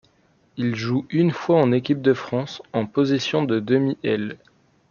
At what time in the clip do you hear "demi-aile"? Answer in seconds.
3.59-4.37